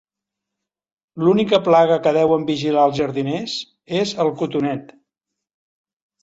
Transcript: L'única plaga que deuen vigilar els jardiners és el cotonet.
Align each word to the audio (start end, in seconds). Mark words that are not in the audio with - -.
L'única 1.23 1.59
plaga 1.67 1.97
que 2.07 2.13
deuen 2.17 2.47
vigilar 2.47 2.85
els 2.89 2.97
jardiners 3.01 3.59
és 4.01 4.15
el 4.25 4.33
cotonet. 4.41 4.91